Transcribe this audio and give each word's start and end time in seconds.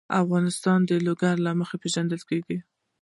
افغانستان 0.23 0.79
د 0.89 0.91
لوگر 1.07 1.35
له 1.45 1.51
مخې 1.59 1.77
پېژندل 1.83 2.21
کېږي. 2.29 2.57